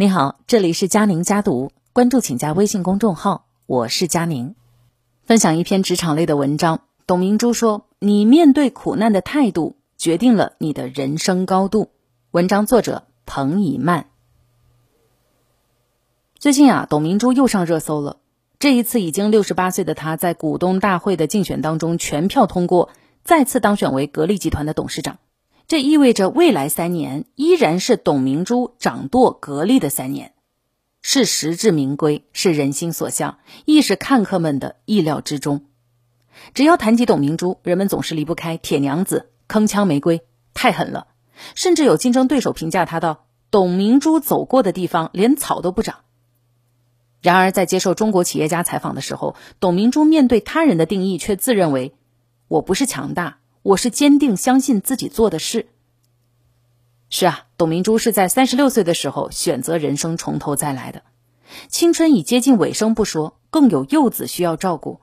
[0.00, 4.54] 你好，这里是佳宁家读，关注请加微信公众号，我是佳宁。
[5.24, 6.82] 分享一篇职场类的文章。
[7.04, 11.90] 董明珠说：“你面对苦难的态度，决定了你的人生高度。”
[12.30, 14.06] 文章作者彭以曼。
[16.38, 18.18] 最近啊，董明珠又上热搜了。
[18.60, 22.90] 这一次已经六十八岁的她，在股东大会的竞选当中全票通过，
[23.24, 25.18] 再次当选为格力集团的董事长。
[25.68, 30.32] 这意味着未来三年依然是董明珠掌舵格力的三年，
[31.02, 35.66] 是实至名归，是人心所向，亦是看客们的意料之中。
[36.54, 40.22] 只要谈及董明珠，人们总是离不开铁娘子、铿锵玫瑰，
[40.54, 41.08] 太狠了。
[41.54, 45.96] 甚至有竞争对手评价她道：“董明珠走过的地方，连草都不长。”
[47.20, 51.94] 然而，在接受中国企业家采访的时候，董明珠面对他人的定义，却自认为
[52.48, 55.68] ：“我不是强大。”我是坚定相信自己做的事。
[57.10, 61.02] 是啊，董明珠是在三十六岁的时候选择人生从头再来的，
[61.68, 65.00] 青春已接近尾声不说，更有幼子需要照顾。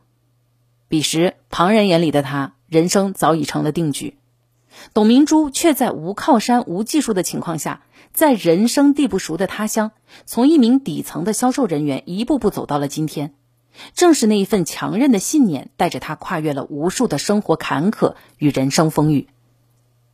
[0.87, 4.17] 彼时旁人眼里的她，人生早已成了定局。
[4.93, 9.91] 董明珠却在无靠山、无技术的情况下，在人生地不熟的他乡，
[10.25, 13.33] 从一名底层的销售人员一步步走到了今天。
[13.93, 19.27] 正是那一份强韧的信念，带着他跨越了无数的生活坎坷与人生风雨。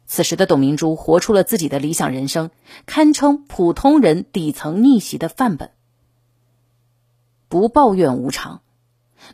[0.06, 2.52] 此时的董明珠活出了自己的理想人生，
[2.86, 5.72] 堪称普通人底层逆袭的范本。
[7.48, 8.62] 不抱怨无常，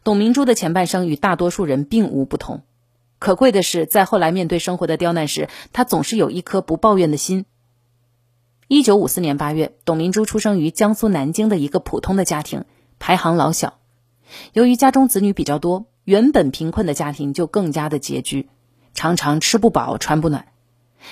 [0.03, 2.61] 董明珠的前半生与大多数人并无不同。
[3.20, 7.45] 可贵的是，在后来面对生活的刁难时，她总是有一颗不抱怨的心。
[8.67, 12.66] 一九五四年八月，董明珠出生于江苏南京的一个普通的家庭，
[13.00, 13.80] 排行老小。
[14.53, 18.50] 由于家中子女比较多，原本贫困的家庭就更加的拮据，
[18.94, 20.47] 常常吃不饱穿不暖。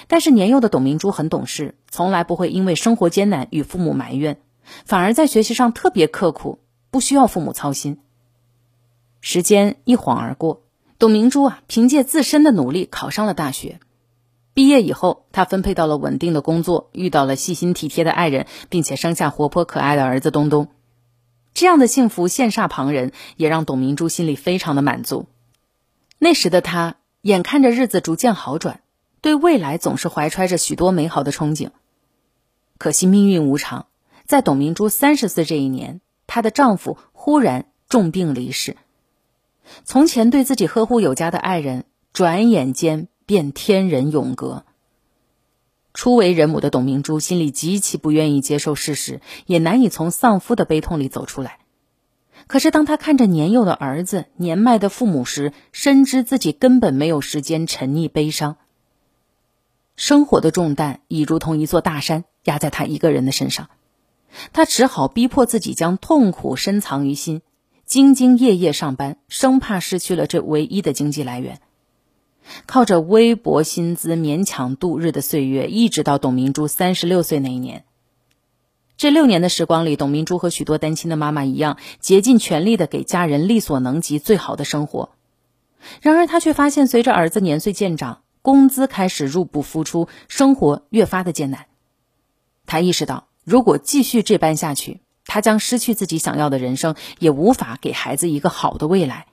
[0.08, 4.40] 但是年幼的董明珠很懂事，从来不会因为生活艰难与父母埋怨，
[4.86, 6.60] 反而在学习上特别刻苦，
[6.92, 8.00] 不需要父母操心。
[9.22, 10.64] 时间一晃而过，
[11.00, 13.80] 董明珠啊，凭借自身的努力考上了大学。
[14.54, 20.70] 毕业以后，她分配到了稳定的工作，遇到了细心体贴的爱人，并且生下活泼可爱的儿子东东。
[21.56, 25.26] 这样的幸福羡煞旁人，也让董明珠心里非常的满足。
[26.20, 28.82] 那时的她，眼看着日子逐渐好转，
[29.22, 31.70] 对未来总是怀揣着许多美好的憧憬。
[32.78, 33.88] 可惜命运无常，
[34.26, 38.76] 在董明珠三十岁这一年，她的丈夫忽然重病离世。
[39.86, 44.66] 从前对自己呵护有加的爱人，转眼间便天人永隔。
[45.96, 51.60] 初为人母的董明珠心里极其不愿意接受事实，也难以从丧夫的悲痛里走出来。
[52.48, 58.58] 可是，当她看着年幼的儿子、年迈的父母时，深知自己根本没有时间沉溺悲伤。
[59.96, 63.70] 生活的重担已如同一座大山压在她一个人的身上，
[64.52, 67.42] 她只好逼迫自己将痛苦深藏于心，
[67.88, 71.62] 兢兢业业上班，生怕失去了这唯一的经济来源。
[72.66, 77.84] 靠着微薄薪资勉强度日的岁月，一直到董明珠三十六岁那一年。
[78.98, 85.10] 这六年的时光里，董明珠和许多单亲的妈妈一样，竭尽全力的给家人力所能及最好的生活。
[86.02, 91.66] 然而，她却发现，随着儿子年岁渐长，工资开始入不敷出，生活越发的艰难。
[92.66, 99.26] 她意识到，如果继续这般下去，她将失去自己想要的人生，也无法给孩子一个好的未来。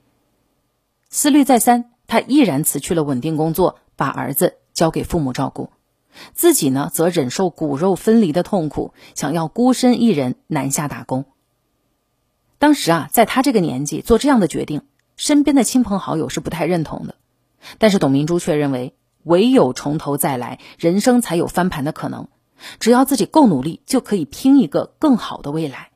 [1.09, 1.92] 思虑再三。
[2.13, 5.71] 他毅然辞去了稳定工作，把儿子交给父母照顾，
[6.35, 11.25] 自己呢则忍受骨肉分离的痛苦，想要孤身一人南下打工。
[12.59, 14.83] 当时啊，在他这个年纪做这样的决定，
[15.17, 17.15] 身边的亲朋好友是不太认同的。
[17.79, 22.29] 但是董明珠却认为，唯有从头再来，人生才有翻盘的可能。
[22.79, 25.93] 只要自己够努力，就可以拼一个更好的未来。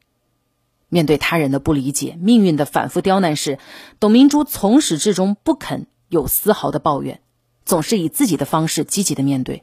[0.88, 3.58] 面对他人的不理解、命运的反复刁难时，
[4.00, 5.86] 董明珠从始至终不肯。
[6.16, 7.20] 有丝毫的抱怨，
[7.66, 9.62] 总是以自己的方式积极的面对。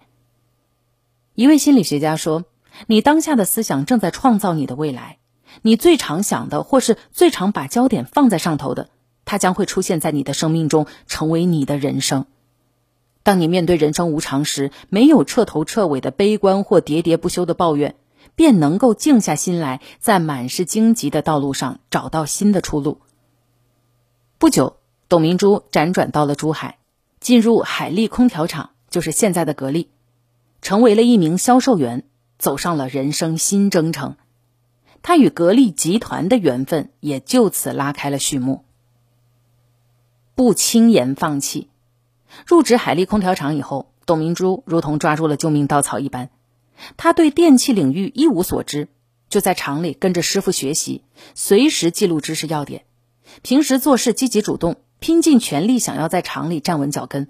[1.34, 2.46] 一位心理学家说
[2.86, 5.18] ：“你当下的思想正在创造你的未来。
[5.64, 8.90] 你最常想的，或是最常把焦点放在上头的，
[9.26, 12.28] 它将会出现在你的生命中，成为你的人生。
[13.24, 17.96] 当你面对人生无常时，没有彻头彻尾的悲观或喋喋不休的抱怨，
[18.36, 23.00] 便能够静下心来，在满是荆棘的道路上找到新的出路。”
[24.38, 24.83] 不久。
[25.14, 26.80] 董明珠辗转到了珠海，
[27.20, 29.92] 进入海利空调厂，就是现在的格力，
[30.64, 32.08] 成为了一名销售员，
[32.40, 34.18] 走上了人生新征程。
[35.04, 38.66] 他与格力集团的缘分也就此拉开了序幕。
[40.34, 41.70] 不轻言放弃，
[42.48, 46.32] 入职海利空调厂以后，董明珠如同抓住了救命稻草一般。
[46.98, 48.88] 他对电器领域一无所知，
[49.30, 51.04] 就在厂里跟着师傅学习，
[51.36, 52.86] 随时记录知识要点。
[53.44, 57.28] 平时做事积极主动，拼尽全力想要在厂里站稳脚跟。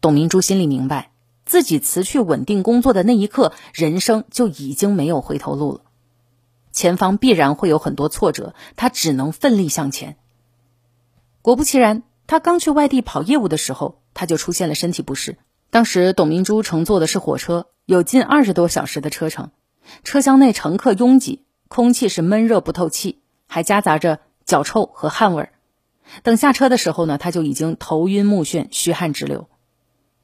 [0.00, 1.10] 董明珠心里明白，
[1.44, 5.82] 自己辞去稳定工作的那一刻，人生就已经没有回头路了。
[6.72, 10.16] 前方必然会有很多挫折，他只能奋力向前。
[11.42, 15.36] 果不其然，他刚去外地跑业务的时候，他就出现了身体不适。
[15.68, 19.50] 当时董明珠乘坐的是火车，有近二十多小时的车程，
[20.02, 25.52] 车厢内乘客拥挤，空气是闷热不透气，还夹杂着脚臭和汗味儿。
[26.22, 29.48] 等下车的时候呢，他就已经头晕目眩，虚汗直流。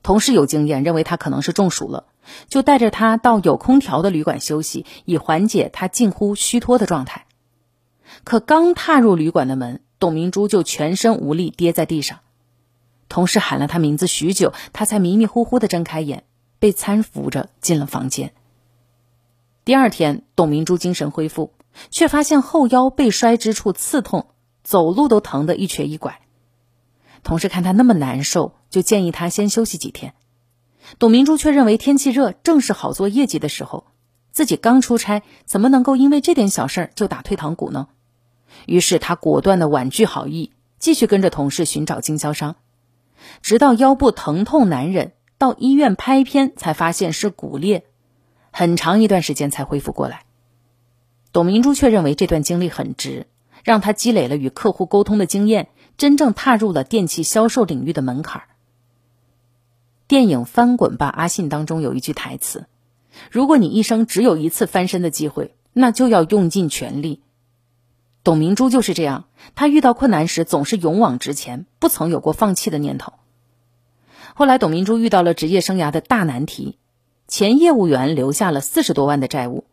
[0.03, 2.07] 同事有经验，认为他可能是中暑了，
[2.49, 7.27] 就带着他到有空调的旅馆休息，以缓解他近乎虚脱的状态。
[8.23, 12.21] 可刚踏入旅馆的门，董明珠就全身无力，跌在地上。
[13.09, 16.25] 同事喊了他名字许久，他才迷迷糊糊的睁开眼，
[16.59, 18.33] 被搀扶着进了房间。
[19.65, 21.53] 第二天，董明珠精神恢复，
[21.91, 24.27] 却发现后腰被摔之处刺痛，
[24.67, 26.21] 走路都疼得一瘸一拐。
[27.23, 30.15] 同事看他那么难受，就建议他先休息几天。
[30.99, 33.87] 董明珠却认为天气热正是好做业绩的时候，
[34.33, 37.87] 自己刚出差，怎么能够因为这点小事就打退堂鼓呢？
[38.67, 42.57] 于是他果断的婉拒好意，继续跟着同事寻找经销商，
[43.43, 47.85] 直到腰部疼痛难忍，到医院拍片才发现是骨裂，
[48.51, 50.25] 很长一段时间才恢复过来。
[51.33, 53.27] 董明珠却认为这段经历很值，
[53.67, 55.69] 让他积累了与客户沟通的经验。
[55.99, 58.43] 真正踏入了电器销售领域的门槛。
[60.07, 62.67] 电影《翻滚吧，阿信》当中有一句台词
[63.33, 67.23] ：“如果你一生只有一次翻身的机会，那就要用尽全力。”
[68.23, 69.25] 董明珠就是这样，
[69.55, 73.15] 她遇到困难时总是勇往直前，不曾有过放弃的念头。
[74.35, 76.79] 后来，董明珠遇到了职业生涯的大难题，
[77.27, 79.65] 前业务员留下了四十多万的债务。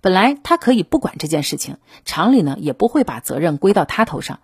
[0.00, 4.40] 本来他可以不管这件事情，厂里呢也不会把责任归到他头上。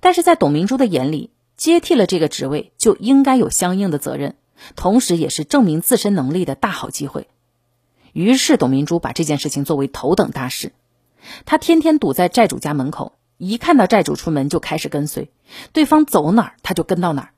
[0.00, 4.36] 但是在董明珠的眼里，接替了这个职位就应该有相应的责任，
[4.76, 7.28] 同时也是证明自身能力的大好机会。
[8.12, 10.72] 于是，董明珠把这件事情作为头等大事。
[11.44, 15.30] 她天天堵在债主家门口，一看到债主出门就开始跟随，
[15.72, 17.30] 对方走哪儿，她就跟到哪儿。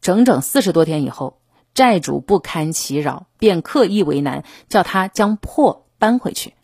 [0.00, 1.40] 整整四十多天以后，
[1.74, 6.54] 债主不堪其扰，便刻意为难，叫他将破搬回去。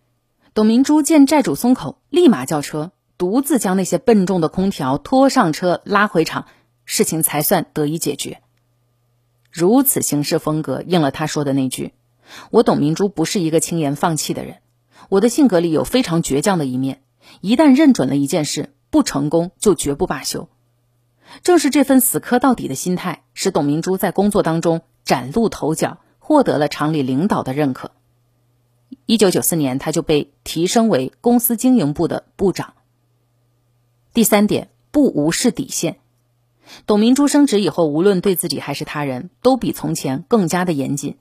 [0.54, 2.92] 董明珠见债主松口，立马叫车。
[3.16, 6.46] 独自将那些笨重的空调拖上车拉回厂，
[6.84, 8.40] 事情才算得以解决。
[9.52, 11.92] 如此行事风格，应了他说的那句
[12.50, 14.56] ：“我董明珠不是一个轻言放弃的人，
[15.08, 17.02] 我的性格里有非常倔强的一面。
[17.40, 20.48] 一旦认准了一件事，不成功就绝不罢休。”
[21.44, 27.92] 正是这份死磕到底的心态，使董明珠在工作当中崭露头角，获得了厂里领导的认可。
[29.06, 32.72] 一九九四年，他就被提升为公司经营部的部长。
[34.14, 35.98] 第三点，不无视底线。
[36.86, 41.18] 董明珠升职以后，无论对自己还是他人，都比从前更加的严谨。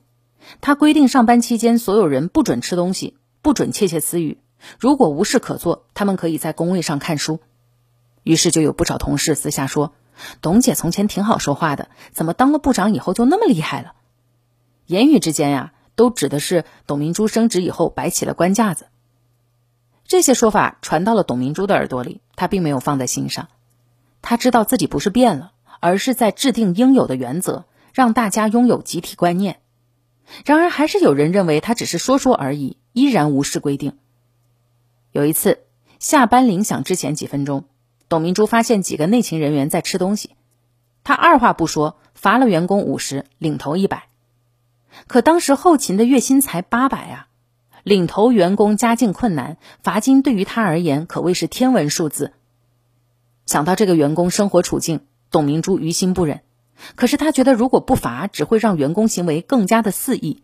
[0.62, 4.38] 他规定上班期间，所有人不准吃东西，不准窃窃私语。
[4.80, 7.40] 如果无事可做，他们可以在工位上看书。
[8.22, 9.92] 于是就有不少同事私下说
[10.40, 13.92] ：“董姐从前挺好说话的，怎么当了部长以后就那么厉害了？”
[14.86, 18.86] 言语之间呀，都指的是董明珠升职以后摆起了官架子。
[20.06, 23.48] 这些说法传到了董明珠的耳朵里，她并没有放在心上。
[24.20, 29.60] 她知道自己不是变了，而是在制定应有的原则，让大家拥有集体观念。
[30.44, 33.98] 然而，还是有人认为她只是说说而已，依然无视规定。
[35.12, 35.60] 有一次，
[35.98, 37.64] 下班铃响之前几分钟，
[38.08, 40.30] 董明珠发现几个内勤人员在吃东西，
[41.02, 44.08] 她二话不说，罚了员工五十，领头一百。
[45.06, 47.28] 可当时后勤的月薪才八百啊！
[47.82, 52.32] 领头员工家境困难，罚金对于他而言可谓是天文数字。
[53.46, 56.40] 想到这个员工生活处境，董明珠于心不忍。
[56.96, 60.42] 可是他觉得，如果不罚，只会让员工行为更加的肆意。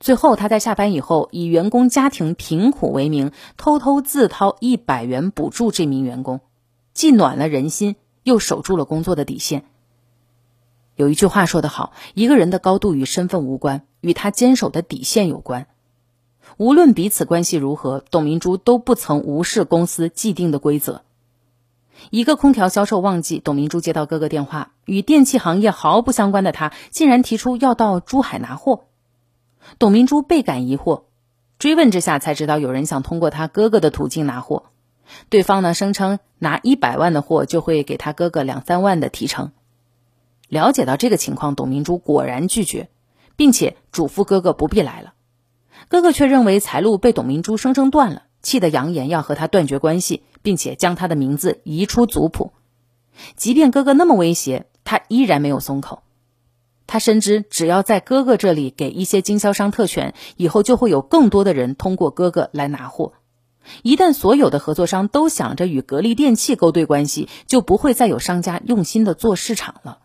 [0.00, 6.40] 最后，他在下班以后，以员工家庭贫苦为名，偷偷自掏一百元补助这名员工，
[6.92, 9.64] 既暖了人心，又守住了工作的底线。
[10.96, 15.66] 有一句话说得好：一个人的高度与身份无关，与他坚守的底线有关。
[16.56, 21.02] 无论彼此关系如何，董明珠都不曾无视公司既定的规则。
[22.10, 28.84] 一个空调销售旺季，董明珠接到哥哥电话，与电器行业毫不相关的他，竟然提出要到珠海拿货。
[29.78, 31.04] 董明珠倍感疑惑，
[31.58, 34.64] 追问之下才知道有人想通过他哥哥的途径拿货。
[35.28, 39.52] 对方呢声称拿一百万的货就会给他哥哥两三万的提成。
[40.48, 42.88] 了解到这个情况，董明珠果然拒绝，
[43.36, 45.14] 并且嘱咐哥哥不必来了。
[45.88, 52.52] 哥哥却认为财路被董明珠生生断了，气得扬言要和他断绝关系，并且将他的名字移出族谱。
[53.36, 56.02] 即便哥哥那么威胁，他依然没有松口。
[56.86, 63.14] 他深知，只要在哥哥这里给一些经销商特权，以后就会有更多的人通过哥哥来拿货。
[63.82, 69.98] 一旦所有的合作商都想着与格力电器勾兑关系，就不会再有商家用心的做市场了。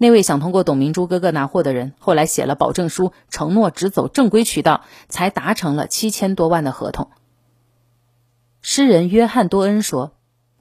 [0.00, 7.10] 那位想通过董明珠哥哥拿货的人，后来写了保证书，承诺只走正规渠道，才达成了七千多万的合同。
[8.62, 10.12] 诗人约翰多恩说：“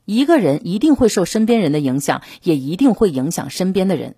[0.05, 4.15] 一个人一定会受身边人的影响，也一定会影响身边的人。”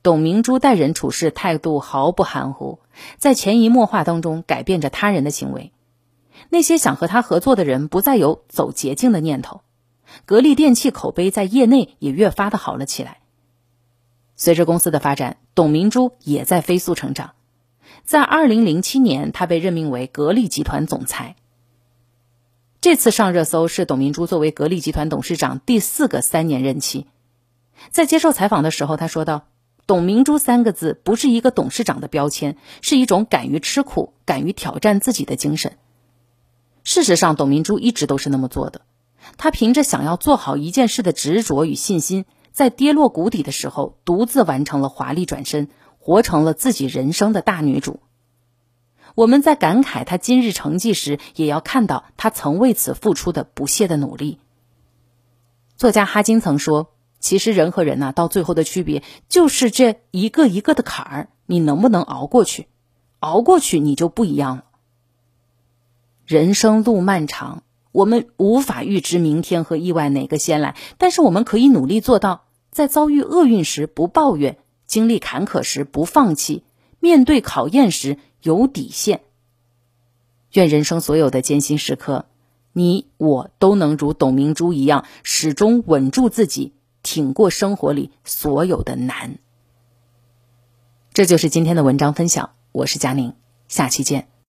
[0.00, 2.78] 董明珠待人处事态度毫不含糊，
[3.16, 5.72] 在潜移默化当中改变着他人的行为。
[6.50, 9.62] 那些想和他合作的人不再有走捷径的念头，
[10.24, 13.18] 格力电器口碑在业内也越发的好了起来。
[14.36, 17.32] 随着公司的发展，董明珠也在飞速成长。
[18.04, 21.36] 在二零零七年，她被任命为格力集团总裁。
[22.80, 27.06] 这次上热搜是董明珠作为格力集团董事长第四个三年任期。
[27.90, 29.46] 在接受采访的时候，他说道。
[29.86, 35.76] 董明珠三个字不是一个董事长的标签，是一种敢于吃苦、敢于挑战自己的精神。
[36.84, 38.80] 事实上，董明珠一直都是那么做的。
[39.36, 45.68] 她凭着想要做好一件事的执着与信心，在跌落谷底的时候，独自完成了华丽转身，
[45.98, 47.98] 活成了自己人生的大女主。
[49.16, 54.38] 我们在感慨她今日成绩时，也要看到她曾为此付出的不懈的努力。
[55.76, 56.92] 作家哈金曾说。
[57.20, 62.68] 其实人和人呐，到最后的区别就是这一个一个的坎儿，你能不能熬过去？
[63.20, 64.64] 熬过去，你就不一样了。
[66.26, 67.62] 人生路漫长，
[67.94, 76.64] 我们无法预知明天和意外哪个先来，但是我们可以努力做到，在遭遇厄运时不抱怨，经历坎坷时不放弃，
[76.98, 79.20] 面对考验时有底线。
[80.54, 82.26] 愿人生所有的艰辛时刻，
[82.72, 86.74] 你我都能如董明珠一样，始终稳住自己。
[87.04, 89.38] 挺过生活里所有的难，
[91.12, 92.52] 这就是今天的文章分享。
[92.72, 93.34] 我是佳宁，
[93.68, 94.33] 下期见。